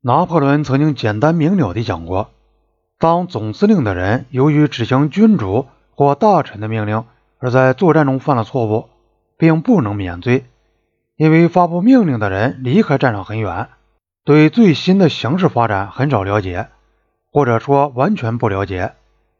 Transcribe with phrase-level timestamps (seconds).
[0.00, 2.30] 拿破仑曾经简单明了地讲过：
[3.00, 7.04] 当总司令的人由于执行君主或大臣的命令
[7.38, 8.88] 而在作战中犯了错误，
[9.36, 10.44] 并不能免罪，
[11.16, 13.70] 因为发布命令的人离开战场很远，
[14.24, 16.68] 对最新的形势发展很少了解，
[17.32, 18.92] 或者说完全不了解，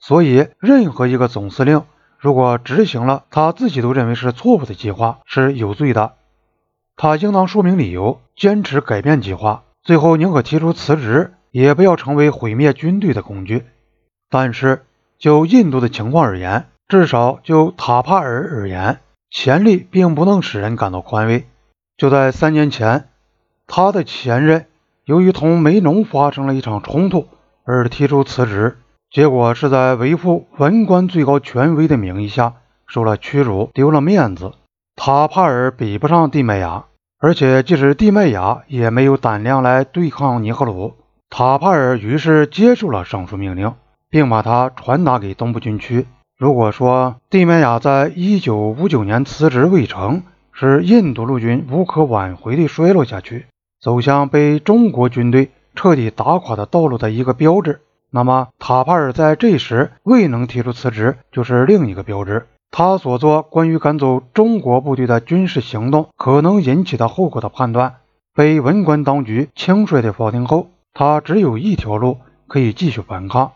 [0.00, 1.84] 所以任何一个总司令
[2.18, 6.14] 如果执行了他自己都认为是错误的计划，是有罪的。
[6.96, 13.64] 他应当说明理由，坚持改变计划，最后宁可提出辞职，也不要成为毁灭军队的工具。
[14.28, 14.84] 但是
[15.18, 19.00] 就印度的情况而言，至少就塔帕尔而言，
[19.30, 21.46] 潜力并不能使人感到宽慰。
[21.96, 23.08] 就在三年前，
[23.66, 24.66] 他的前任
[25.04, 27.26] 由于同梅农发生了一场冲突
[27.64, 28.78] 而提出辞职，
[29.10, 32.54] 结果是在维护文官最高权威的名义下
[32.86, 34.52] 受了屈辱，丢了面子。
[34.94, 36.84] 塔帕尔比不上蒂麦亚。
[37.22, 40.94] 而且，即使蒂麦亚也没有胆量来对抗尼赫鲁。
[41.28, 43.74] 塔帕尔于是接受了上述命令，
[44.08, 46.06] 并把它传达给东部军区。
[46.38, 50.22] 如果说蒂麦雅在1959年辞职未成，
[50.54, 53.44] 是印度陆军无可挽回地衰落下去，
[53.82, 62.46] 走向被中国军队彻底打垮的道路的一个标志，那么塔帕尔在这时未能提出辞职，就是另一个标志。
[62.70, 67.96] 他所做关于赶走中国部队的军事行动可能引起的后果的判断，
[68.34, 73.52] 被文官当局轻率地否定后，他只有一条路可以继续反抗。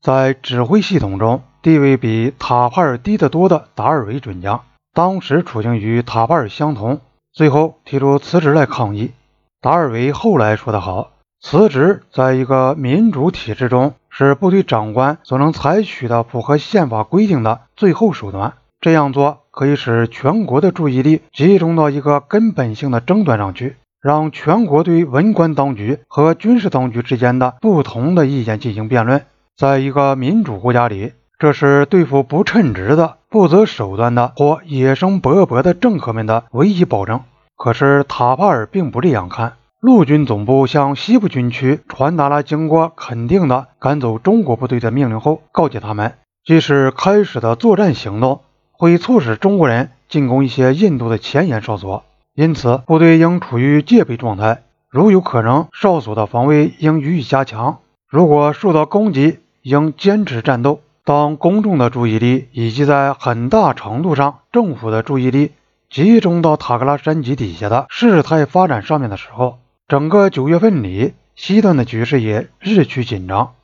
[0.00, 7.00] 在指挥系统中地位比塔帕尔低得多的达尔维准将，当时处境与塔帕尔相同，
[7.32, 9.12] 最后提出辞职来抗议。
[9.60, 11.10] 达尔维后来说得好
[11.42, 18.54] ：“辞职在一个民主体制中。”是部队长官所能采取的符合宪法规定的最后手段。
[18.80, 29.24] 这样做可以使全国的注意力集中到一个根本性的争端上去，让全国对文官当局和军事当局之间的不同的意见进行辩论。
[29.56, 37.20] 在一个民主国家里，这是对付不称职的、不择手段的或野生勃勃的政客们的唯一保证。
[37.56, 39.57] 可是塔帕尔并不这样看。
[39.80, 48.40] 陆军总部向西部军区传达了经过肯定的赶走中国部队的命令后，告诫他们，即使开始的作战行动
[48.72, 52.02] 会促使中国人进攻一些印度的前沿哨所，
[52.34, 54.64] 因此部队应处于戒备状态。
[54.90, 57.78] 如有可能，哨所的防卫应予以加强。
[58.08, 60.80] 如果受到攻击，应坚持战斗。
[61.04, 65.52] 当公众的注意力以及在很大程度上政府的注意力
[65.88, 69.58] 集中到塔克拉山脊底下的事态发展上面的时候，
[69.88, 73.54] 整个九月份里，西段的局势也日趋紧张。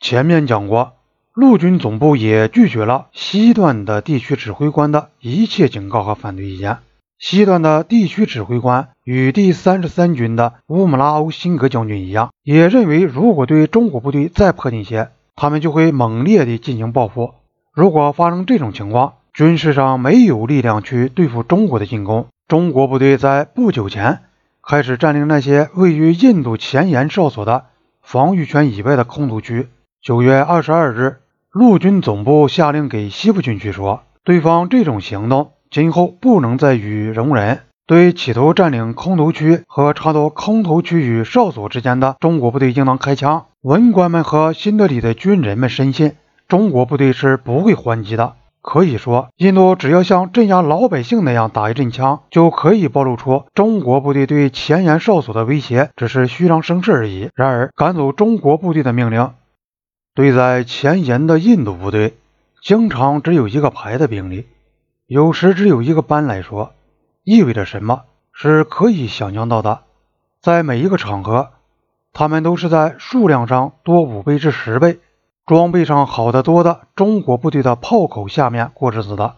[0.00, 0.94] 前面讲过，
[1.32, 6.78] 陆军总部也拒绝了西段的地区指挥官的一切警告和反对意见。
[7.20, 17.34] 西段的地区指挥官与第三十三军的乌姆拉欧辛格将军一样，也认为如果对中国部队再迫近些，他们就会猛烈地进行报复。
[17.72, 24.22] 如果发生这种情况，军事上没有力量去对付中国的进攻，中国部队在不久前。
[24.62, 27.66] 开始占领那些位于印度前沿哨所的
[28.02, 29.68] 防御圈以外的空投区。
[30.02, 31.16] 九月二十二日，
[31.50, 37.60] 陆军总部下令给西部军区说，对方这种行动今后不能再予容忍。
[37.86, 43.46] 对企图占领空投区和插到空投区与哨所之间的中国部队，应当开枪。
[43.62, 46.12] 文官们和新德里的军人们深信，
[46.46, 48.34] 中国部队是不会还击的。
[48.62, 57.30] 可以说，印度只要像镇压老百姓那样打一阵枪，就可以暴露出中国部队对前沿哨所的威胁只是虚张声势而已。
[57.34, 59.32] 然而，赶走中国部队的命令，
[60.14, 62.18] 对在前沿的印度部队，
[62.62, 64.46] 经常只有一个排的兵力，
[65.06, 66.74] 有时只有一个班来说，
[67.24, 68.02] 意味着什么？
[68.32, 69.80] 是可以想象到的。
[70.42, 71.50] 在每一个场合，
[72.12, 74.98] 他们都是在数量上多五倍至十倍。
[75.50, 79.34] 装备上好得多的中国部队的炮口下面过日子的，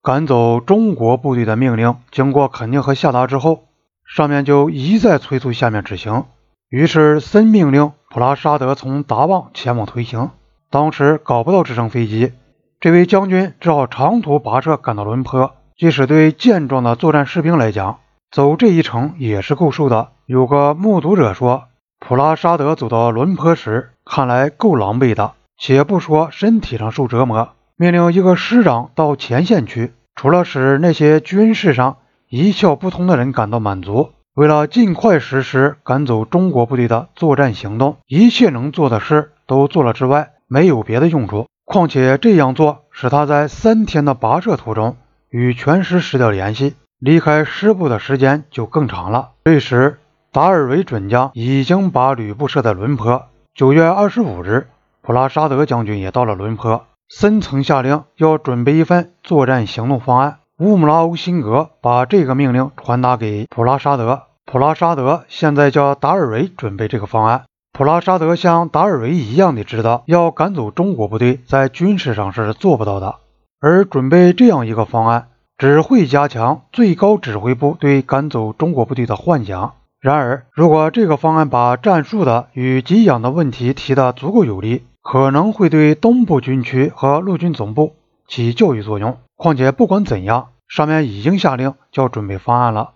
[0.00, 3.64] 赶走中国部队的命令经过肯定和下达之后，
[4.06, 6.22] 上面就一再催促下面执行。
[6.68, 10.30] 于是森命令普拉沙德从达旺前往推行。
[10.70, 12.32] 当时搞不到直升飞机，
[12.78, 15.50] 这位将军只好长途跋涉赶到伦坡。
[15.76, 17.98] 即使对健壮的作战士兵来讲，
[18.30, 20.10] 走这一程也是够受的。
[20.26, 21.64] 有个目睹者说，
[21.98, 25.32] 普拉沙德走到伦坡时，看来够狼狈的。
[25.58, 31.96] 且不说身体上受折磨，命令一个师长到前线去，除了使那些军事上
[32.28, 41.46] 一窍不通的人感到满足，为了尽快实施赶走中国部队的作战行动，一切能做的事都做了之外，没有别的用处。
[41.64, 44.96] 况且这样做使他在三天的跋涉途中
[45.30, 49.30] 与全师失掉联系，离开师部的时间就更长了。
[49.44, 49.98] 这时，
[50.30, 53.24] 达尔维准将已经把吕布设在伦坡。
[53.54, 54.68] 九月二十五日，
[55.06, 56.84] 普拉沙德将军也到了伦坡。
[57.08, 60.38] 森曾下令要准备一份作战行动方案。
[60.58, 64.24] 乌姆拉欧辛格把这个命令传达给普拉沙德。
[64.46, 67.44] 普拉沙德现在叫达尔维准备这个方案。
[67.72, 73.14] 普拉沙德像达尔维一样的知道，要赶走中国部队，在军事上是做不到的。
[73.60, 79.74] 而准备这样一个方案，只会加强最高指挥部对赶走中国部队的幻想。
[80.00, 87.94] 然而，如果这个方案把战术的与给养的问题提得足够有力，可能会对东部军区和陆军总部
[88.26, 89.18] 起教育作用。
[89.36, 92.94] 况且，不管怎样，上面已经下令要准备方案了。